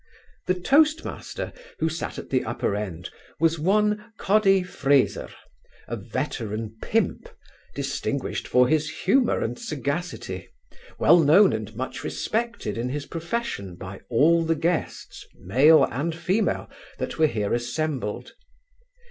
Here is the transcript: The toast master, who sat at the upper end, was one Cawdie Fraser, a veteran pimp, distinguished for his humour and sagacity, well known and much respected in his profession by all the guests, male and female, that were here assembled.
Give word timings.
The 0.47 0.55
toast 0.59 1.05
master, 1.05 1.53
who 1.77 1.87
sat 1.87 2.17
at 2.17 2.31
the 2.31 2.43
upper 2.43 2.75
end, 2.75 3.11
was 3.39 3.59
one 3.59 4.11
Cawdie 4.17 4.63
Fraser, 4.63 5.29
a 5.87 5.95
veteran 5.95 6.75
pimp, 6.81 7.29
distinguished 7.75 8.47
for 8.47 8.67
his 8.67 8.89
humour 8.89 9.41
and 9.41 9.59
sagacity, 9.59 10.49
well 10.97 11.19
known 11.19 11.53
and 11.53 11.75
much 11.75 12.03
respected 12.03 12.79
in 12.79 12.89
his 12.89 13.05
profession 13.05 13.75
by 13.75 14.01
all 14.09 14.43
the 14.43 14.55
guests, 14.55 15.23
male 15.35 15.83
and 15.91 16.15
female, 16.15 16.67
that 16.97 17.19
were 17.19 17.27
here 17.27 17.53
assembled. 17.53 18.31